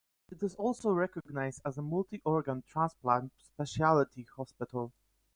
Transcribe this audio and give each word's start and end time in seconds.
It 0.31 0.41
is 0.41 0.55
also 0.55 0.89
recognised 0.89 1.61
as 1.63 1.77
a 1.77 1.83
multi-organ 1.83 2.63
transplant 2.63 3.33
specialty 3.37 4.23
hospital. 4.35 4.93